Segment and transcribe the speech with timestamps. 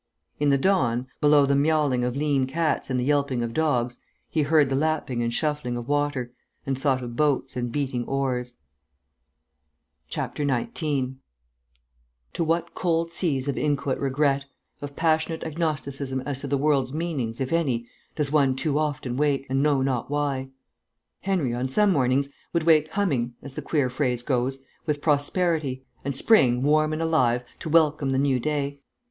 [0.39, 3.99] In the dawn, below the miawling of lean cats and the yelping of dogs,
[4.31, 6.31] he heard the lapping and shuffling of water,
[6.65, 8.55] and thought of boats and beating oars.
[10.39, 11.19] 19
[12.33, 14.45] To what cold seas of inchoate regret,
[14.81, 19.45] of passionate agnosticism as to the world's meanings, if any, does one too often wake,
[19.51, 20.47] and know not why!
[21.19, 26.15] Henry, on some mornings, would wake humming (as the queer phrase goes) with prosperity, and
[26.15, 28.79] spring, warm and alive, to welcome the new day.